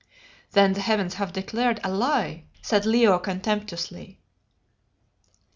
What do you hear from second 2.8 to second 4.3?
Leo contemptuously.